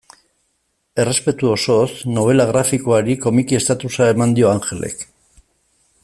Errespetu 1.03 1.51
osoz, 1.55 1.91
nobela 2.15 2.47
grafikoari 2.53 3.17
komiki 3.29 3.59
estatusa 3.61 4.11
eman 4.17 4.37
dio 4.39 4.49
Angelek. 4.57 5.05